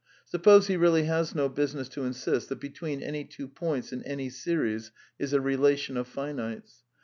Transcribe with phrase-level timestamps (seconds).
[0.25, 4.31] Suppose he really has no business to insist that "between any two points" in any
[4.31, 6.81] series is a relation of finites.